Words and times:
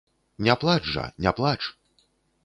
Не 0.45 0.53
плач 0.61 0.79
жа, 0.95 1.03
не 1.25 1.33
плач! 1.39 1.59